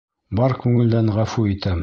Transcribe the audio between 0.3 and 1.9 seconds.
Бар күңелдән ғәфү итәм.